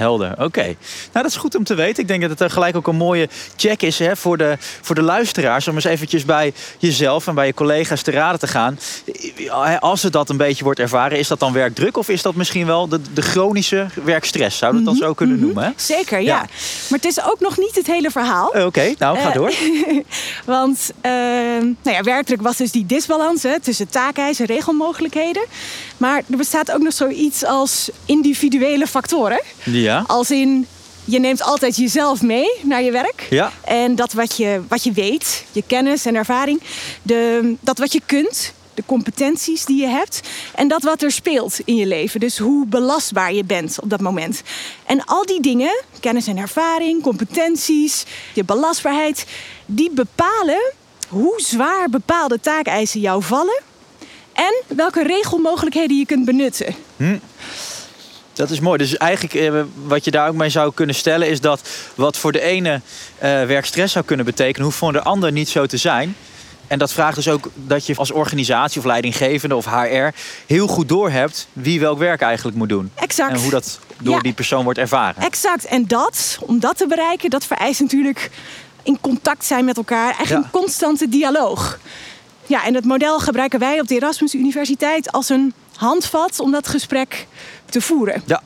Helder. 0.00 0.34
Oké. 0.38 0.62
Nou, 0.62 0.76
dat 1.12 1.24
is 1.24 1.36
goed 1.36 1.54
om 1.54 1.64
te 1.64 1.74
weten. 1.74 2.02
Ik 2.02 2.08
denk 2.08 2.20
dat 2.20 2.30
het 2.30 2.40
er 2.40 2.50
gelijk 2.50 2.76
ook 2.76 2.86
een 2.86 2.96
mooie 2.96 3.28
check 3.56 3.82
is 3.82 3.98
hè, 3.98 4.16
voor, 4.16 4.36
de, 4.36 4.56
voor 4.80 4.94
de 4.94 5.02
luisteraars. 5.02 5.68
Om 5.68 5.74
eens 5.74 5.84
eventjes 5.84 6.24
bij 6.24 6.52
jezelf 6.78 7.26
en 7.26 7.34
bij 7.34 7.46
je 7.46 7.54
collega's 7.54 8.02
te 8.02 8.10
raden 8.10 8.40
te 8.40 8.46
gaan. 8.46 8.78
Als 9.78 10.02
het 10.02 10.12
dat 10.12 10.28
een 10.28 10.36
beetje 10.36 10.64
wordt 10.64 10.80
ervaren, 10.80 11.18
is 11.18 11.28
dat 11.28 11.40
dan 11.40 11.52
werkdruk? 11.52 11.96
Of 11.96 12.08
is 12.08 12.22
dat 12.22 12.34
misschien 12.34 12.66
wel 12.66 12.88
de, 12.88 13.00
de 13.14 13.22
chronische 13.22 13.86
werkstress? 14.04 14.58
Zou 14.58 14.74
dat 14.74 14.84
dan 14.84 14.94
zo 14.96 15.14
kunnen 15.14 15.40
noemen? 15.40 15.64
Hè? 15.64 15.70
Zeker, 15.76 16.20
ja. 16.20 16.26
Ja. 16.26 16.38
Maar 16.88 16.98
het 16.98 17.04
is 17.04 17.22
ook 17.24 17.40
nog 17.40 17.58
niet 17.58 17.74
het 17.74 17.86
hele 17.86 18.10
verhaal. 18.10 18.54
Eh, 18.54 18.66
Oké, 18.66 18.94
nou 18.98 19.18
ga 19.18 19.28
Eh, 19.28 19.34
door. 19.34 19.52
Want 20.44 20.90
eh, 21.00 21.10
nou 21.82 21.96
ja, 21.96 22.02
werkdruk 22.02 22.42
was 22.42 22.56
dus 22.56 22.70
die 22.72 22.86
disbalans 22.86 23.42
hè, 23.42 23.60
tussen 23.60 23.88
taakeisen 23.88 24.46
en 24.46 24.54
regelmogelijkheden. 24.54 25.42
Maar 25.96 26.22
er 26.30 26.36
bestaat 26.36 26.72
ook 26.72 26.82
nog 26.82 26.92
zoiets 26.92 27.44
als 27.44 27.90
individuele 28.06 28.86
factoren. 28.86 29.40
Ja. 29.90 30.04
Als 30.06 30.30
in, 30.30 30.66
je 31.04 31.18
neemt 31.18 31.42
altijd 31.42 31.76
jezelf 31.76 32.22
mee 32.22 32.50
naar 32.62 32.82
je 32.82 32.90
werk. 32.90 33.26
Ja. 33.30 33.52
En 33.64 33.94
dat 33.94 34.12
wat 34.12 34.36
je, 34.36 34.60
wat 34.68 34.84
je 34.84 34.92
weet, 34.92 35.44
je 35.52 35.62
kennis 35.66 36.06
en 36.06 36.14
ervaring, 36.14 36.62
de, 37.02 37.54
dat 37.60 37.78
wat 37.78 37.92
je 37.92 38.00
kunt, 38.06 38.52
de 38.74 38.82
competenties 38.86 39.64
die 39.64 39.80
je 39.80 39.86
hebt 39.86 40.20
en 40.54 40.68
dat 40.68 40.82
wat 40.82 41.02
er 41.02 41.10
speelt 41.10 41.58
in 41.64 41.76
je 41.76 41.86
leven. 41.86 42.20
Dus 42.20 42.38
hoe 42.38 42.66
belastbaar 42.66 43.32
je 43.32 43.44
bent 43.44 43.80
op 43.80 43.90
dat 43.90 44.00
moment. 44.00 44.42
En 44.86 45.04
al 45.04 45.26
die 45.26 45.40
dingen, 45.40 45.82
kennis 46.00 46.26
en 46.26 46.36
ervaring, 46.36 47.02
competenties, 47.02 48.04
je 48.34 48.44
belastbaarheid, 48.44 49.26
die 49.66 49.90
bepalen 49.90 50.72
hoe 51.08 51.40
zwaar 51.40 51.88
bepaalde 51.88 52.40
taakeisen 52.40 53.00
jou 53.00 53.22
vallen 53.22 53.62
en 54.32 54.76
welke 54.76 55.02
regelmogelijkheden 55.02 55.98
je 55.98 56.06
kunt 56.06 56.24
benutten. 56.24 56.74
Dat 58.40 58.50
is 58.50 58.60
mooi. 58.60 58.78
Dus 58.78 58.96
eigenlijk 58.96 59.34
eh, 59.34 59.60
wat 59.86 60.04
je 60.04 60.10
daar 60.10 60.28
ook 60.28 60.34
mee 60.34 60.48
zou 60.48 60.72
kunnen 60.74 60.94
stellen 60.94 61.28
is 61.28 61.40
dat 61.40 61.68
wat 61.94 62.16
voor 62.16 62.32
de 62.32 62.40
ene 62.40 62.80
eh 63.18 63.44
werkstress 63.44 63.92
zou 63.92 64.04
kunnen 64.04 64.24
betekenen, 64.26 64.64
hoeft 64.66 64.78
voor 64.78 64.92
de 64.92 65.02
ander 65.02 65.32
niet 65.32 65.48
zo 65.48 65.66
te 65.66 65.76
zijn. 65.76 66.16
En 66.66 66.78
dat 66.78 66.92
vraagt 66.92 67.14
dus 67.14 67.28
ook 67.28 67.50
dat 67.54 67.86
je 67.86 67.94
als 67.96 68.10
organisatie 68.10 68.78
of 68.80 68.86
leidinggevende 68.86 69.56
of 69.56 69.64
HR 69.64 70.08
heel 70.46 70.66
goed 70.66 70.88
doorhebt 70.88 71.48
wie 71.52 71.80
welk 71.80 71.98
werk 71.98 72.20
eigenlijk 72.20 72.56
moet 72.56 72.68
doen. 72.68 72.90
Exact. 72.94 73.32
En 73.32 73.40
hoe 73.40 73.50
dat 73.50 73.78
door 74.02 74.14
Ja. 74.14 74.20
die 74.20 74.32
persoon 74.32 74.64
wordt 74.64 74.78
ervaren. 74.78 75.22
Exact. 75.22 75.64
En 75.64 75.86
dat, 75.86 76.38
om 76.40 76.60
dat 76.60 76.76
te 76.76 76.86
bereiken, 76.86 77.30
dat 77.30 77.44
vereist 77.44 77.80
natuurlijk 77.80 78.30
in 78.82 78.98
contact 79.00 79.44
zijn 79.44 79.64
met 79.64 79.76
elkaar. 79.76 80.04
Eigenlijk 80.14 80.30
Ja. 80.30 80.36
een 80.36 80.50
constante 80.50 81.08
dialoog. 81.08 81.78
Ja, 82.46 82.64
en 82.66 82.74
het 82.74 82.84
model 82.84 83.18
gebruiken 83.18 83.58
wij 83.58 83.80
op 83.80 83.88
de 83.88 83.94
Erasmus 83.94 84.34
Universiteit 84.34 85.12
als 85.12 85.28
een 85.28 85.52
handvat 85.76 86.40
om 86.40 86.50
dat 86.50 86.68
gesprek 86.68 87.26
te 87.70 87.80
voeren. 87.80 88.22
Ja. 88.26 88.42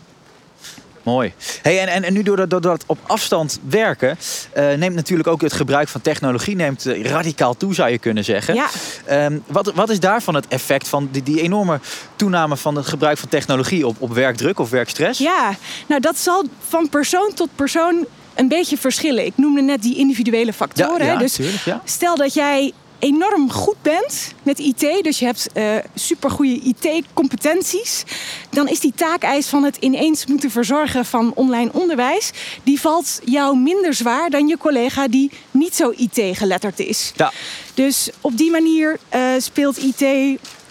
Mooi. 1.04 1.32
Hey, 1.62 1.80
en, 1.80 1.88
en, 1.88 2.02
en 2.02 2.12
nu 2.12 2.22
door 2.22 2.36
dat, 2.36 2.50
door 2.50 2.60
dat 2.60 2.84
op 2.86 2.98
afstand 3.06 3.60
werken, 3.68 4.18
eh, 4.52 4.72
neemt 4.72 4.94
natuurlijk 4.94 5.28
ook 5.28 5.40
het 5.40 5.52
gebruik 5.52 5.88
van 5.88 6.00
technologie 6.00 6.56
neemt, 6.56 6.86
eh, 6.86 7.04
radicaal 7.04 7.56
toe, 7.56 7.74
zou 7.74 7.90
je 7.90 7.98
kunnen 7.98 8.24
zeggen. 8.24 8.54
Ja. 8.54 8.68
Ehm, 9.04 9.38
wat, 9.46 9.72
wat 9.74 9.90
is 9.90 10.00
daarvan 10.00 10.34
het 10.34 10.48
effect 10.48 10.88
van 10.88 11.08
die, 11.12 11.22
die 11.22 11.40
enorme 11.40 11.80
toename 12.16 12.56
van 12.56 12.76
het 12.76 12.86
gebruik 12.86 13.18
van 13.18 13.28
technologie 13.28 13.86
op, 13.86 13.96
op 13.98 14.14
werkdruk 14.14 14.58
of 14.58 14.70
werkstress? 14.70 15.18
Ja, 15.18 15.54
nou 15.86 16.00
dat 16.00 16.18
zal 16.18 16.44
van 16.68 16.88
persoon 16.88 17.30
tot 17.34 17.48
persoon 17.54 18.06
een 18.34 18.48
beetje 18.48 18.78
verschillen. 18.78 19.24
Ik 19.24 19.32
noemde 19.36 19.62
net 19.62 19.82
die 19.82 19.96
individuele 19.96 20.52
factoren. 20.52 21.06
Ja, 21.06 21.16
dus 21.16 21.32
tuurlijk, 21.32 21.64
ja. 21.64 21.80
stel 21.84 22.16
dat 22.16 22.34
jij 22.34 22.72
enorm 22.98 23.50
goed 23.50 23.82
bent 23.82 24.34
met 24.42 24.58
IT, 24.58 24.80
dus 25.02 25.18
je 25.18 25.24
hebt 25.24 25.48
eh 25.52 25.76
supergoeie 25.94 26.60
IT-competenties, 26.60 28.04
dan 28.50 28.68
is 28.68 28.80
die 28.80 28.92
taakeis 28.96 29.46
van 29.46 29.64
het 29.64 29.76
ineens 29.76 30.26
moeten 30.26 30.50
verzorgen 30.50 31.04
van 31.04 31.32
online 31.34 31.70
onderwijs, 31.72 32.30
die 32.62 32.80
valt 32.80 33.20
jou 33.24 33.58
minder 33.58 33.94
zwaar 33.94 34.30
dan 34.30 34.46
je 34.46 34.58
collega 34.58 35.08
die 35.08 35.30
niet 35.50 35.76
zo 35.76 35.92
IT-geletterd 35.96 36.78
is. 36.78 37.12
Ja. 37.16 37.32
Dus 37.74 38.10
op 38.20 38.36
die 38.36 38.50
manier 38.50 38.98
eh, 39.08 39.20
speelt 39.38 39.76
IT 39.76 40.00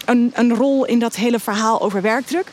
een, 0.06 0.32
een 0.34 0.56
rol 0.56 0.86
in 0.86 1.00
dat 1.00 1.16
hele 1.16 1.40
verhaal 1.40 1.82
over 1.82 2.02
werkdruk. 2.02 2.52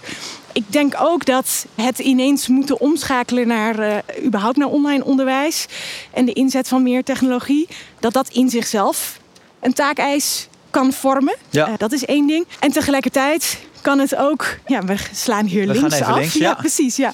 Ik 0.53 0.65
denk 0.73 0.95
ook 1.01 1.25
dat 1.25 1.67
het 1.75 1.99
ineens 1.99 2.49
moeten 2.49 2.81
omschakelen 2.81 3.47
naar 3.47 3.79
eh, 3.79 4.25
überhaupt 4.25 4.57
naar 4.57 4.69
online 4.69 5.05
onderwijs 5.05 5.67
en 6.11 6.25
de 6.25 6.33
inzet 6.33 6.69
van 6.69 6.83
meer 6.83 7.05
technologie, 7.05 7.69
dat 8.01 8.13
dat 8.13 8.29
in 8.29 8.51
zichzelf 8.51 9.20
een 9.61 9.73
taakeis 9.73 10.49
kan 10.71 10.93
vormen. 10.93 11.37
Ja. 11.51 11.67
Eh, 11.67 11.73
dat 11.77 11.93
is 11.93 12.05
één 12.05 12.27
ding. 12.27 12.47
En 12.61 12.73
tegelijkertijd 12.73 13.59
kan 13.81 13.99
het 13.99 14.17
ook. 14.17 14.47
Ja, 14.67 14.85
we 14.85 14.97
slaan 15.13 15.47
hier 15.47 15.67
We 15.67 15.73
gaan 15.73 15.81
links 15.81 15.95
even 15.95 16.07
af. 16.07 16.19
links, 16.19 16.35
ja. 16.49 16.55
precies. 16.55 16.97
Ja. 16.97 17.13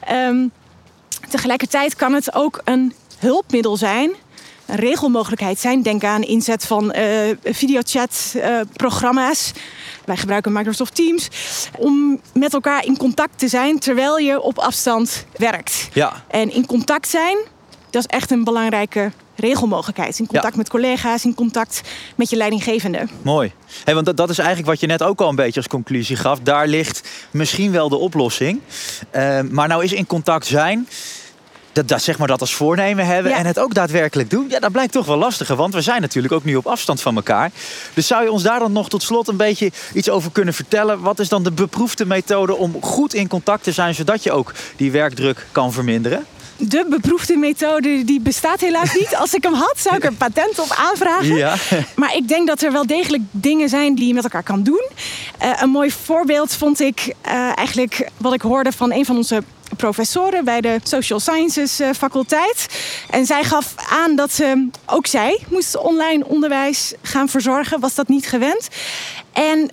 Ehm, 0.00 0.46
tegelijkertijd 1.30 1.96
kan 1.96 2.12
het 2.12 2.34
ook 2.34 2.60
een 2.64 2.92
hulpmiddel 3.18 3.76
zijn 3.76 4.14
een 4.66 4.76
regelmogelijkheid 4.76 5.58
zijn. 5.58 5.82
Denk 5.82 6.04
aan 6.04 6.22
inzet 6.22 6.66
van 6.66 6.94
uh, 6.96 7.36
videochat-programma's. 7.44 9.52
Wij 10.04 10.16
gebruiken 10.16 10.52
Microsoft 10.52 10.94
Teams. 10.94 11.28
Om 11.78 12.20
met 12.32 12.54
elkaar 12.54 12.84
in 12.84 12.96
contact 12.96 13.38
te 13.38 13.48
zijn 13.48 13.78
terwijl 13.78 14.18
je 14.18 14.40
op 14.40 14.58
afstand 14.58 15.26
werkt. 15.36 15.88
Ja. 15.92 16.24
En 16.28 16.52
in 16.52 16.66
contact 16.66 17.08
zijn, 17.08 17.36
dat 17.90 18.02
is 18.02 18.08
echt 18.16 18.30
een 18.30 18.44
belangrijke 18.44 19.12
regelmogelijkheid. 19.36 20.18
In 20.18 20.26
contact 20.26 20.56
met 20.56 20.68
collega's, 20.68 21.24
in 21.24 21.34
contact 21.34 21.80
met 22.16 22.30
je 22.30 22.36
leidinggevende. 22.36 23.06
Mooi. 23.22 23.52
Hey, 23.84 23.94
want 23.94 24.06
dat, 24.06 24.16
dat 24.16 24.30
is 24.30 24.38
eigenlijk 24.38 24.68
wat 24.68 24.80
je 24.80 24.86
net 24.86 25.02
ook 25.02 25.20
al 25.20 25.28
een 25.28 25.36
beetje 25.36 25.60
als 25.60 25.68
conclusie 25.68 26.16
gaf. 26.16 26.40
Daar 26.40 26.66
ligt 26.66 27.08
misschien 27.30 27.72
wel 27.72 27.88
de 27.88 27.96
oplossing. 27.96 28.60
Uh, 29.16 29.40
maar 29.40 29.68
nou 29.68 29.84
is 29.84 29.92
in 29.92 30.06
contact 30.06 30.46
zijn 30.46 30.88
dat, 31.74 31.88
dat, 31.88 32.02
zeg 32.02 32.18
maar 32.18 32.28
dat 32.28 32.40
als 32.40 32.54
voornemen 32.54 33.06
hebben 33.06 33.32
en 33.32 33.46
het 33.46 33.58
ook 33.58 33.74
daadwerkelijk 33.74 34.30
doen, 34.30 34.46
ja, 34.48 34.58
dat 34.58 34.72
blijkt 34.72 34.92
toch 34.92 35.06
wel 35.06 35.16
lastiger. 35.16 35.56
Want 35.56 35.74
we 35.74 35.80
zijn 35.80 36.00
natuurlijk 36.00 36.34
ook 36.34 36.44
nu 36.44 36.56
op 36.56 36.66
afstand 36.66 37.00
van 37.00 37.16
elkaar. 37.16 37.50
Dus 37.94 38.06
zou 38.06 38.22
je 38.22 38.32
ons 38.32 38.42
daar 38.42 38.58
dan 38.58 38.72
nog 38.72 38.88
tot 38.88 39.02
slot 39.02 39.28
een 39.28 39.36
beetje 39.36 39.72
iets 39.94 40.10
over 40.10 40.30
kunnen 40.30 40.54
vertellen? 40.54 41.00
Wat 41.00 41.18
is 41.18 41.28
dan 41.28 41.42
de 41.42 41.52
beproefde 41.52 42.06
methode 42.06 42.56
om 42.56 42.82
goed 42.82 43.14
in 43.14 43.28
contact 43.28 43.62
te 43.62 43.72
zijn, 43.72 43.94
zodat 43.94 44.22
je 44.22 44.32
ook 44.32 44.52
die 44.76 44.90
werkdruk 44.90 45.46
kan 45.52 45.72
verminderen? 45.72 46.26
De 46.56 46.86
beproefde 46.88 47.36
methode 47.36 48.04
die 48.04 48.20
bestaat 48.20 48.60
helaas 48.60 48.94
niet. 48.94 49.16
Als 49.16 49.34
ik 49.34 49.42
hem 49.42 49.54
had, 49.54 49.74
zou 49.76 49.96
ik 49.96 50.04
er 50.04 50.12
patent 50.12 50.58
op 50.58 50.74
aanvragen. 50.76 51.36
Ja. 51.36 51.54
Maar 51.96 52.16
ik 52.16 52.28
denk 52.28 52.46
dat 52.46 52.62
er 52.62 52.72
wel 52.72 52.86
degelijk 52.86 53.22
dingen 53.30 53.68
zijn 53.68 53.94
die 53.94 54.06
je 54.06 54.14
met 54.14 54.24
elkaar 54.24 54.42
kan 54.42 54.62
doen. 54.62 54.88
Uh, 55.42 55.50
een 55.60 55.70
mooi 55.70 55.90
voorbeeld 55.90 56.54
vond 56.54 56.80
ik 56.80 57.14
uh, 57.26 57.58
eigenlijk 57.58 58.08
wat 58.16 58.34
ik 58.34 58.42
hoorde 58.42 58.72
van 58.72 58.92
een 58.92 59.04
van 59.04 59.16
onze 59.16 59.42
professoren 59.76 60.44
bij 60.44 60.60
de 60.60 60.80
Social 60.82 61.20
Sciences 61.20 61.80
uh, 61.80 61.88
faculteit. 61.96 62.66
En 63.10 63.26
zij 63.26 63.44
gaf 63.44 63.74
aan 63.90 64.16
dat 64.16 64.32
ze, 64.32 64.68
ook 64.86 65.06
zij 65.06 65.42
moest 65.48 65.76
online 65.76 66.26
onderwijs 66.26 66.92
gaan 67.02 67.28
verzorgen. 67.28 67.80
Was 67.80 67.94
dat 67.94 68.08
niet 68.08 68.26
gewend. 68.26 68.68
En 69.32 69.70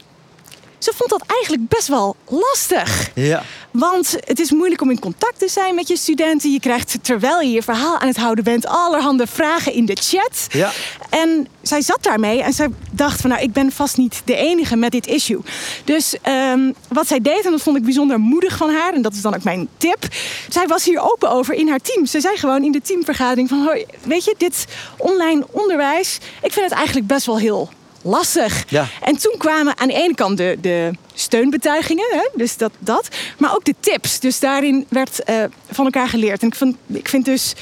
ze 0.83 0.93
vond 0.95 1.09
dat 1.09 1.23
eigenlijk 1.27 1.67
best 1.67 1.87
wel 1.87 2.15
lastig. 2.27 3.09
Ja. 3.15 3.43
Want 3.71 4.15
het 4.19 4.39
is 4.39 4.51
moeilijk 4.51 4.81
om 4.81 4.89
in 4.89 4.99
contact 4.99 5.39
te 5.39 5.47
zijn 5.47 5.75
met 5.75 5.87
je 5.87 5.97
studenten. 5.97 6.51
Je 6.51 6.59
krijgt 6.59 6.97
terwijl 7.01 7.41
je 7.41 7.51
je 7.51 7.61
verhaal 7.61 7.99
aan 7.99 8.07
het 8.07 8.17
houden 8.17 8.43
bent 8.43 8.67
allerhande 8.67 9.27
vragen 9.27 9.73
in 9.73 9.85
de 9.85 9.97
chat. 10.01 10.47
Ja. 10.49 10.71
En 11.09 11.47
zij 11.61 11.81
zat 11.81 11.97
daarmee 12.01 12.41
en 12.41 12.53
zij 12.53 12.67
dacht 12.91 13.21
van 13.21 13.29
nou 13.29 13.41
ik 13.41 13.53
ben 13.53 13.71
vast 13.71 13.97
niet 13.97 14.21
de 14.25 14.35
enige 14.35 14.75
met 14.75 14.91
dit 14.91 15.07
issue. 15.07 15.41
Dus 15.83 16.15
um, 16.51 16.75
wat 16.87 17.07
zij 17.07 17.19
deed 17.19 17.45
en 17.45 17.51
dat 17.51 17.61
vond 17.61 17.77
ik 17.77 17.83
bijzonder 17.83 18.19
moedig 18.19 18.57
van 18.57 18.69
haar 18.69 18.93
en 18.93 19.01
dat 19.01 19.13
is 19.13 19.21
dan 19.21 19.35
ook 19.35 19.43
mijn 19.43 19.67
tip. 19.77 20.07
Zij 20.49 20.67
was 20.67 20.85
hier 20.85 21.11
open 21.11 21.29
over 21.29 21.53
in 21.53 21.69
haar 21.69 21.79
team. 21.79 22.05
Ze 22.05 22.21
zei 22.21 22.37
gewoon 22.37 22.63
in 22.63 22.71
de 22.71 22.81
teamvergadering 22.81 23.49
van 23.49 23.85
weet 24.03 24.25
je 24.25 24.35
dit 24.37 24.65
online 24.97 25.45
onderwijs 25.51 26.19
ik 26.41 26.51
vind 26.51 26.69
het 26.69 26.77
eigenlijk 26.77 27.07
best 27.07 27.25
wel 27.25 27.37
heel 27.37 27.69
lastig. 28.03 28.65
Ja. 28.67 28.87
En 29.01 29.17
toen 29.17 29.35
kwamen 29.37 29.77
aan 29.77 29.87
de 29.87 29.93
ene 29.93 30.15
kant 30.15 30.37
de, 30.37 30.57
de 30.61 30.91
steunbetuigingen, 31.13 32.07
hè, 32.11 32.29
dus 32.33 32.57
dat, 32.57 32.71
dat, 32.79 33.07
maar 33.37 33.55
ook 33.55 33.65
de 33.65 33.75
tips. 33.79 34.19
Dus 34.19 34.39
daarin 34.39 34.85
werd 34.89 35.29
uh, 35.29 35.43
van 35.71 35.85
elkaar 35.85 36.09
geleerd. 36.09 36.41
En 36.41 36.47
ik 36.47 36.55
vind, 36.55 36.75
ik 36.87 37.09
vind 37.09 37.25
dus 37.25 37.53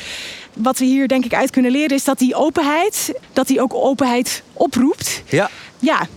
wat 0.53 0.77
we 0.77 0.86
hier 0.86 1.08
denk 1.08 1.25
ik 1.25 1.34
uit 1.34 1.50
kunnen 1.50 1.72
leren 1.72 1.96
is 1.96 2.03
dat 2.03 2.19
die 2.19 2.36
openheid, 2.36 3.13
dat 3.34 3.48
die 3.48 3.62
ook 3.62 3.74
openheid 3.74 4.43
oproept. 4.53 5.24
Ja. 5.29 5.50
Ja, 5.79 6.08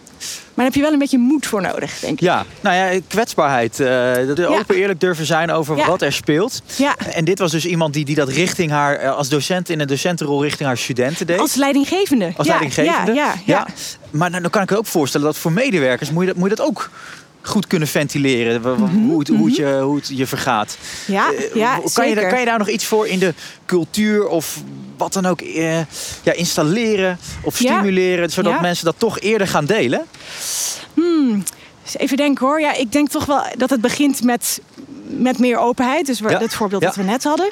maar 0.55 0.65
daar 0.65 0.65
heb 0.65 0.75
je 0.75 0.81
wel 0.81 0.93
een 0.93 0.99
beetje 0.99 1.19
moed 1.19 1.47
voor 1.47 1.63
nodig, 1.63 1.99
denk 1.99 2.13
ik. 2.13 2.21
Ja, 2.21 2.45
nou 2.61 2.77
ja, 2.95 3.01
kwetsbaarheid. 3.09 3.81
Uh, 3.81 3.87
dat 4.27 4.45
open 4.45 4.75
eerlijk 4.77 5.01
durven 5.01 5.27
zijn 5.27 5.51
over 5.51 5.77
Ja. 5.77 5.87
wat 5.87 6.03
er 6.03 6.13
speelt. 6.13 6.63
Ja. 6.77 6.97
En 7.13 7.25
dit 7.25 7.39
was 7.39 7.51
dus 7.51 7.67
iemand 7.67 7.95
die, 7.95 8.05
die 8.05 8.15
dat 8.15 8.29
richting 8.29 8.71
haar, 8.71 8.95
eh, 8.97 9.17
als 9.17 9.29
docent 9.29 9.69
in 9.69 9.81
een 9.81 9.87
docentenrol 9.87 10.43
richting 10.43 10.69
haar 10.69 10.79
studenten 10.79 11.27
deed. 11.27 11.39
Als 11.39 11.55
leidinggevende. 11.55 12.33
Als 12.37 12.47
ja, 12.47 12.53
leidinggevende. 12.53 13.13
Ja, 13.13 13.25
ja, 13.25 13.35
ja. 13.47 13.67
Maar 14.11 14.31
nou, 14.31 14.43
dan 14.43 14.51
kan 14.51 14.63
ik 14.63 14.71
me 14.71 14.77
ook 14.77 14.87
voorstellen 14.87 15.27
dat 15.27 15.37
voor 15.39 15.53
medewerkers 15.53 16.11
moet 16.11 16.21
je 16.23 16.29
dat, 16.29 16.37
moet 16.37 16.51
je 16.51 16.55
dat 16.57 16.67
ook 16.67 16.91
goed 17.43 17.67
kunnen 17.67 17.89
ventileren. 17.89 18.63
w- 18.63 18.67
hoe, 18.93 19.19
het, 19.19 19.29
hoe, 19.29 19.47
het 19.47 19.57
je, 19.57 19.79
hoe 19.83 19.97
het 19.97 20.09
je 20.15 20.27
vergaat. 20.27 20.77
Mhm, 21.07 21.13
Ja, 21.13 21.33
Eh, 21.33 21.55
ja, 21.55 21.73
kan, 21.75 22.09
je, 22.09 22.15
zeker. 22.15 22.29
kan 22.29 22.39
je 22.41 22.45
daar 22.47 22.59
nog 22.59 22.69
iets 22.69 22.85
voor 22.85 23.07
in 23.07 23.19
de 23.19 23.35
cultuur 23.67 24.27
of 24.29 24.63
wat 25.03 25.13
dan 25.13 25.27
ook 25.27 25.41
eh, 25.41 25.79
ja, 26.23 26.33
installeren 26.33 27.19
of 27.43 27.59
Ja. 27.59 27.73
stimuleren, 27.73 28.31
zodat 28.31 28.53
Ja. 28.53 28.61
mensen 28.61 28.85
dat 28.85 28.95
toch 28.99 29.21
eerder 29.21 29.47
gaan 29.49 29.65
delen? 29.65 30.03
Hmm. 30.95 31.45
Dus 31.83 31.97
even 31.97 32.17
denken 32.17 32.47
hoor. 32.47 32.61
Ja, 32.61 32.75
ik 32.75 32.93
denk 32.93 33.09
toch 33.09 33.25
wel 33.25 33.43
dat 33.57 33.71
het 33.71 33.81
begint 33.81 34.23
met, 34.23 34.61
met 35.07 35.39
meer 35.39 35.59
openheid. 35.59 36.07
Dus 36.07 36.19
Ja. 36.19 36.39
het 36.39 36.55
voorbeeld 36.55 36.83
dat 36.83 36.97
we 36.97 37.03
net 37.03 37.25
hadden. 37.25 37.51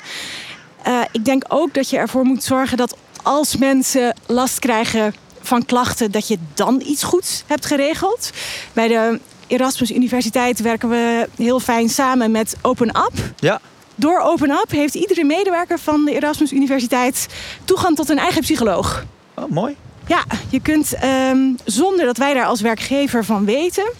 Eh, 0.83 1.01
ik 1.13 1.25
denk 1.25 1.45
ook 1.49 1.75
dat 1.75 1.91
je 1.91 1.97
ervoor 1.97 2.25
moet 2.25 2.45
zorgen 2.45 2.77
dat 2.77 2.97
als 3.23 3.57
mensen 3.57 4.17
last 4.27 4.59
krijgen 4.59 5.15
van 5.41 5.65
klachten, 5.65 6.11
dat 6.11 6.29
je 6.29 6.39
dan 6.55 6.83
iets 6.87 7.03
goeds 7.03 7.43
hebt 7.47 7.67
geregeld. 7.67 8.31
Bij 8.73 8.89
de 8.89 9.21
Erasmus 9.47 9.91
Universiteit 9.91 10.61
werken 10.61 10.89
we 10.89 11.29
heel 11.37 11.61
fijn 11.61 11.89
samen 11.89 12.31
met 12.31 12.55
Open 12.63 12.89
Up. 12.89 13.13
Ja, 13.37 13.61
Door 14.01 14.21
Open 14.21 14.51
Up 14.51 14.71
heeft 14.71 14.95
iedere 14.95 15.25
medewerker 15.25 15.79
van 15.79 16.05
de 16.05 16.15
Erasmus 16.15 16.53
Universiteit 16.53 17.27
toegang 17.65 17.97
tot 17.97 18.09
een 18.09 18.19
eigen 18.19 18.41
psycholoog. 18.41 19.05
oh, 19.35 19.51
mooi. 19.51 19.77
Ja, 20.07 20.25
je 20.49 20.61
kunt 20.61 20.95
ehm, 20.95 21.39
zonder 21.65 22.05
dat 22.07 22.17
wij 22.17 22.35
daar 22.35 22.45
als 22.45 22.61
werkgever 22.61 23.25
van 23.25 23.45
weten, 23.45 23.93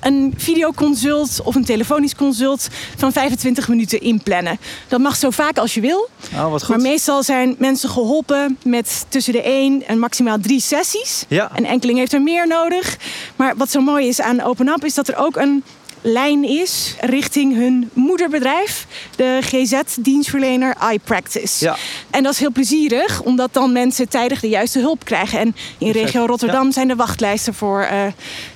een 0.00 0.34
videoconsult 0.36 1.40
of 1.44 1.54
een 1.54 1.64
telefonisch 1.64 2.14
consult 2.14 2.68
van 2.96 3.12
25 3.12 3.68
minuten 3.68 4.00
inplannen. 4.00 4.58
Dat 4.88 5.00
mag 5.00 5.16
zo 5.16 5.30
vaak 5.30 5.58
als 5.58 5.74
je 5.74 5.80
wil. 5.80 6.08
Oh, 6.34 6.50
wat 6.50 6.64
goed. 6.64 6.76
Maar 6.76 6.86
meestal 6.86 7.22
zijn 7.22 7.54
mensen 7.58 7.88
geholpen 7.88 8.58
met 8.64 9.06
tussen 9.08 9.32
de 9.32 9.42
één 9.42 9.86
en 9.86 9.98
maximaal 9.98 10.38
drie 10.40 10.60
sessies. 10.60 11.24
Ja. 11.28 11.50
Een 11.54 11.66
enkeling 11.66 11.98
heeft 11.98 12.12
er 12.12 12.22
meer 12.22 12.46
nodig. 12.46 12.96
Maar 13.36 13.56
wat 13.56 13.70
zo 13.70 13.80
mooi 13.80 14.08
is 14.08 14.20
aan 14.20 14.42
Open 14.42 14.68
Up 14.68 14.84
is 14.84 14.94
dat 14.94 15.08
er 15.08 15.16
ook 15.16 15.36
een 15.36 15.64
lijn 16.02 16.44
is 16.44 16.94
richting 17.00 17.54
hun 17.54 17.90
moederbedrijf, 17.92 18.86
de 19.16 19.38
GZ-dienstverlener 19.42 20.76
iPractice. 20.92 21.64
Ja. 21.64 21.76
En 22.10 22.22
dat 22.22 22.32
is 22.32 22.38
heel 22.38 22.52
plezierig, 22.52 23.22
omdat 23.22 23.52
dan 23.52 23.72
mensen 23.72 24.08
tijdig 24.08 24.40
de 24.40 24.48
juiste 24.48 24.78
hulp 24.78 25.04
krijgen. 25.04 25.38
En 25.38 25.56
in 25.78 25.90
regio 25.90 26.24
Rotterdam 26.26 26.72
zijn 26.72 26.88
de 26.88 26.96
wachtlijsten 26.96 27.54
voor 27.54 27.82
eh, 27.82 28.02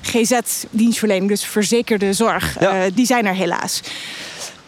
GZ-dienstverlening, 0.02 1.28
dus 1.28 1.44
verzekerde 1.44 2.12
zorg, 2.12 2.56
Ja. 2.60 2.84
eh, 2.84 2.90
die 2.94 3.06
zijn 3.06 3.26
er 3.26 3.34
helaas. 3.34 3.80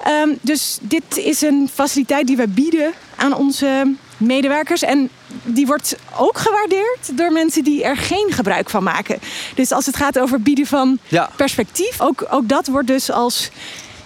Ehm, 0.04 0.28
dus 0.40 0.78
dit 0.80 1.16
is 1.16 1.42
een 1.42 1.70
faciliteit 1.74 2.26
die 2.26 2.36
we 2.36 2.48
bieden 2.48 2.92
aan 3.16 3.34
onze 3.34 3.94
medewerkers. 4.16 4.82
En 4.82 5.10
die 5.42 5.66
wordt 5.66 5.96
ook 6.18 6.38
gewaardeerd 6.38 7.16
door 7.18 7.32
mensen 7.32 7.64
die 7.64 7.84
er 7.84 7.96
geen 7.96 8.32
gebruik 8.32 8.70
van 8.70 8.82
maken. 8.82 9.18
Dus 9.54 9.72
als 9.72 9.86
het 9.86 9.96
gaat 9.96 10.18
over 10.18 10.40
bieden 10.42 10.66
van 10.66 10.98
Ja. 11.08 11.30
perspectief, 11.36 12.00
ook, 12.00 12.26
ook 12.30 12.48
dat 12.48 12.66
wordt 12.66 12.86
dus 12.86 13.10
als, 13.10 13.50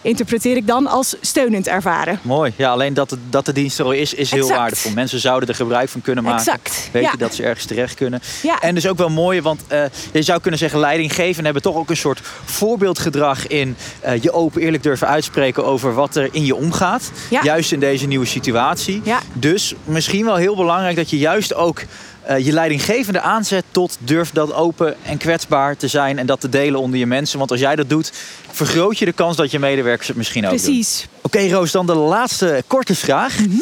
interpreteer 0.02 0.56
ik 0.56 0.66
dan, 0.66 0.86
als 0.86 1.16
steunend 1.20 1.66
ervaren. 1.68 2.18
Mooi. 2.22 2.52
Ja, 2.56 2.70
alleen 2.70 2.94
dat, 2.94 3.10
het, 3.10 3.20
dat 3.30 3.46
de 3.46 3.52
dienst 3.52 3.78
er 3.78 3.84
al 3.84 3.92
is, 3.92 4.14
is 4.14 4.30
heel 4.30 4.40
Exact. 4.40 4.58
waardevol. 4.58 4.92
Mensen 4.92 5.20
zouden 5.20 5.48
er 5.48 5.54
gebruik 5.54 5.88
van 5.88 6.00
kunnen 6.00 6.24
maken. 6.24 6.38
Exact, 6.38 6.88
Weet 6.92 7.02
ja. 7.02 7.10
je 7.10 7.16
dat 7.18 7.34
ze 7.34 7.42
ergens 7.42 7.64
terecht 7.64 7.94
kunnen. 7.94 8.20
Ja. 8.42 8.60
En 8.60 8.74
dus 8.74 8.86
ook 8.86 8.98
wel 8.98 9.08
mooi, 9.08 9.42
want 9.42 9.60
eh, 9.66 9.82
je 10.12 10.22
zou 10.22 10.40
kunnen 10.40 10.60
zeggen... 10.60 10.78
leidinggevenden 10.78 11.44
hebben 11.44 11.62
toch 11.62 11.76
ook 11.76 11.90
een 11.90 11.96
soort 11.96 12.20
voorbeeldgedrag 12.44 13.46
in... 13.46 13.76
eh, 14.00 14.22
je 14.22 14.32
open 14.32 14.60
eerlijk 14.62 14.82
durven 14.82 15.08
uitspreken 15.08 15.64
over 15.64 15.94
wat 15.94 16.16
er 16.16 16.28
in 16.32 16.44
je 16.44 16.54
omgaat. 16.54 17.10
Ja. 17.30 17.40
Juist 17.42 17.72
in 17.72 17.80
deze 17.80 18.06
nieuwe 18.06 18.26
situatie. 18.26 19.02
Dus 19.32 19.74
misschien 19.84 20.24
wel 20.24 20.36
heel 20.36 20.56
belangrijk 20.56 20.96
dat 20.96 21.10
je 21.10 21.18
juist 21.18 21.54
ook... 21.54 21.82
eh, 22.28 22.44
je 22.44 22.52
leidinggevende 22.52 23.20
aanzet 23.20 23.64
tot 23.70 23.96
durf 24.00 24.30
dat 24.30 24.52
open 24.52 24.96
en 25.02 25.18
kwetsbaar 25.18 25.76
te 25.76 25.88
zijn 25.88 26.18
en 26.18 26.26
dat 26.26 26.40
te 26.40 26.48
delen 26.48 26.80
onder 26.80 26.98
je 26.98 27.06
mensen. 27.06 27.38
Want 27.38 27.50
als 27.50 27.60
jij 27.60 27.76
dat 27.76 27.88
doet, 27.88 28.12
vergroot 28.50 28.98
je 28.98 29.04
de 29.04 29.12
kans 29.12 29.36
dat 29.36 29.50
je 29.50 29.58
medewerkers 29.58 30.08
het 30.08 30.16
misschien 30.16 30.44
ook 30.44 30.50
doen. 30.50 30.60
Precies. 30.60 31.06
Oké, 31.20 31.48
Roos, 31.48 31.70
dan 31.70 31.86
de 31.86 31.94
laatste 31.94 32.64
korte 32.66 32.94
vraag. 32.94 33.38
Mhm. 33.38 33.56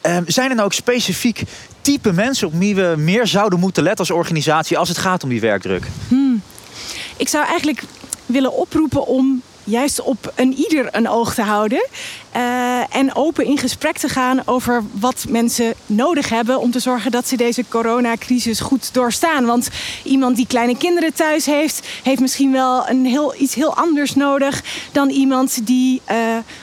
Ehm, 0.00 0.22
zijn 0.26 0.48
er 0.48 0.54
nou 0.54 0.66
ook 0.66 0.72
specifiek 0.72 1.42
type 1.80 2.12
mensen 2.12 2.46
op 2.46 2.54
wie 2.54 2.74
we 2.74 2.94
meer 2.96 3.26
zouden 3.26 3.58
moeten 3.58 3.82
letten 3.82 4.00
als 4.00 4.16
organisatie 4.16 4.78
als 4.78 4.88
het 4.88 4.98
gaat 4.98 5.22
om 5.22 5.28
die 5.28 5.40
werkdruk? 5.40 5.86
Ik 7.16 7.28
zou 7.28 7.46
eigenlijk 7.46 7.82
willen 8.26 8.52
oproepen 8.52 9.06
om 9.06 9.42
juist 9.64 10.02
op 10.02 10.32
een 10.34 10.54
ieder 10.54 10.88
een 10.90 11.08
oog 11.08 11.34
te 11.34 11.42
houden. 11.42 11.86
eh, 12.32 12.96
en 12.96 13.14
open 13.14 13.44
in 13.44 13.58
gesprek 13.58 13.98
te 13.98 14.08
gaan 14.08 14.42
over 14.44 14.82
wat 14.92 15.24
mensen 15.28 15.74
nodig 15.86 16.28
hebben 16.28 16.60
om 16.60 16.70
te 16.70 16.78
zorgen 16.78 17.10
dat 17.10 17.28
ze 17.28 17.36
deze 17.36 17.64
coronacrisis 17.68 18.60
goed 18.60 18.94
doorstaan. 18.94 19.44
Want 19.44 19.68
iemand 20.04 20.36
die 20.36 20.46
kleine 20.46 20.76
kinderen 20.76 21.14
thuis 21.14 21.46
heeft, 21.46 21.86
heeft 22.02 22.20
misschien 22.20 22.52
wel 22.52 22.88
een 22.88 23.04
heel, 23.04 23.34
iets 23.38 23.54
heel 23.54 23.76
anders 23.76 24.14
nodig 24.14 24.62
dan 24.92 25.08
iemand 25.08 25.66
die 25.66 26.00
eh, 26.04 26.16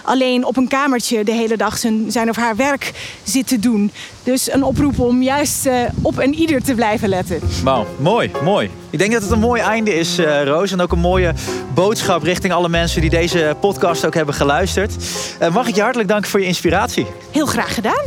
alleen 0.03 0.45
op 0.45 0.57
een 0.57 0.67
kamertje 0.67 1.23
de 1.23 1.31
hele 1.31 1.57
dag 1.57 1.77
zijn, 1.77 2.11
zijn 2.11 2.29
of 2.29 2.35
haar 2.35 2.55
werk 2.55 2.91
zit 3.23 3.47
te 3.47 3.59
doen. 3.59 3.91
Dus 4.23 4.51
een 4.51 4.63
oproep 4.63 4.99
om 4.99 5.21
juist 5.21 5.65
eh, 5.65 5.73
op 6.01 6.17
een 6.17 6.33
ieder 6.33 6.63
te 6.63 6.75
blijven 6.75 7.09
letten. 7.09 7.39
Wauw, 7.63 7.85
mooi, 7.97 8.31
mooi. 8.43 8.69
Ik 8.89 8.99
denk 8.99 9.11
dat 9.11 9.21
het 9.21 9.31
een 9.31 9.39
mooi 9.39 9.61
einde 9.61 9.95
is, 9.95 10.17
eh, 10.17 10.43
Roos. 10.43 10.71
En 10.71 10.81
ook 10.81 10.91
een 10.91 10.99
mooie 10.99 11.33
boodschap 11.73 12.23
richting 12.23 12.53
alle 12.53 12.69
mensen 12.69 13.01
die 13.01 13.09
deze 13.09 13.55
podcast 13.59 14.05
ook 14.05 14.13
hebben 14.13 14.35
geluisterd. 14.35 14.95
Eh, 15.39 15.53
mag 15.53 15.67
ik 15.67 15.75
je 15.75 15.81
hartelijk 15.81 16.09
danken 16.09 16.29
voor 16.29 16.39
je 16.39 16.45
inspiratie. 16.45 17.05
Heel 17.31 17.45
graag 17.45 17.73
gedaan. 17.73 18.03